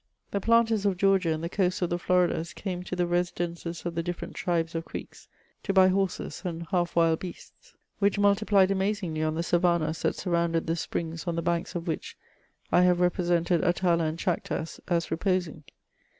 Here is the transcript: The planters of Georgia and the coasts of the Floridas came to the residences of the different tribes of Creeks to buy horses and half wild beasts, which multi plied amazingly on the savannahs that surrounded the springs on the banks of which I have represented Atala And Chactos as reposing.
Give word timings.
The 0.31 0.41
planters 0.41 0.83
of 0.83 0.97
Georgia 0.97 1.31
and 1.31 1.43
the 1.43 1.47
coasts 1.47 1.83
of 1.83 1.91
the 1.91 1.99
Floridas 1.99 2.53
came 2.53 2.81
to 2.85 2.95
the 2.95 3.05
residences 3.05 3.85
of 3.85 3.93
the 3.93 4.01
different 4.01 4.33
tribes 4.33 4.73
of 4.73 4.83
Creeks 4.83 5.27
to 5.61 5.73
buy 5.73 5.89
horses 5.89 6.41
and 6.43 6.65
half 6.71 6.95
wild 6.95 7.19
beasts, 7.19 7.75
which 7.99 8.17
multi 8.17 8.43
plied 8.47 8.71
amazingly 8.71 9.21
on 9.21 9.35
the 9.35 9.43
savannahs 9.43 10.01
that 10.01 10.15
surrounded 10.15 10.65
the 10.65 10.75
springs 10.75 11.27
on 11.27 11.35
the 11.35 11.43
banks 11.43 11.75
of 11.75 11.87
which 11.87 12.17
I 12.71 12.81
have 12.81 12.99
represented 12.99 13.63
Atala 13.63 14.05
And 14.05 14.17
Chactos 14.17 14.79
as 14.87 15.11
reposing. 15.11 15.65